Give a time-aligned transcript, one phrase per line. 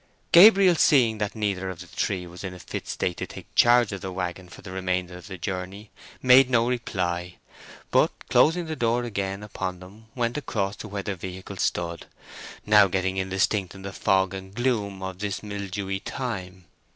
[0.31, 3.91] Gabriel, seeing that neither of the three was in a fit state to take charge
[3.91, 5.91] of the waggon for the remainder of the journey,
[6.23, 7.35] made no reply,
[7.91, 12.07] but, closing the door again upon them, went across to where the vehicle stood,
[12.65, 16.65] now getting indistinct in the fog and gloom of this mildewy time.